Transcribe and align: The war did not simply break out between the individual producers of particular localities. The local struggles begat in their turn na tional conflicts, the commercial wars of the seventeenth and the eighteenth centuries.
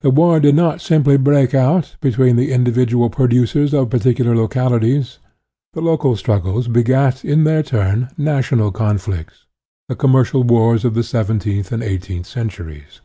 The 0.00 0.08
war 0.08 0.40
did 0.40 0.54
not 0.54 0.80
simply 0.80 1.18
break 1.18 1.52
out 1.54 1.96
between 2.00 2.36
the 2.36 2.52
individual 2.52 3.10
producers 3.10 3.74
of 3.74 3.90
particular 3.90 4.34
localities. 4.34 5.18
The 5.74 5.82
local 5.82 6.16
struggles 6.16 6.68
begat 6.68 7.22
in 7.22 7.44
their 7.44 7.62
turn 7.62 8.08
na 8.16 8.38
tional 8.38 8.72
conflicts, 8.72 9.44
the 9.86 9.94
commercial 9.94 10.42
wars 10.42 10.86
of 10.86 10.94
the 10.94 11.02
seventeenth 11.04 11.70
and 11.70 11.82
the 11.82 11.86
eighteenth 11.86 12.24
centuries. 12.24 13.02